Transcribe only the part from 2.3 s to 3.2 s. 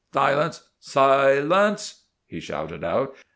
shouted out.